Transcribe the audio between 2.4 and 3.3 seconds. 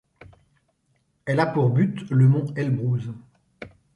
Elbrouz.